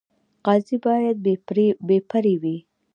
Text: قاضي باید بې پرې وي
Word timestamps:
قاضي 0.45 0.77
باید 0.85 1.17
بې 1.87 1.97
پرې 2.09 2.33
وي 2.41 2.57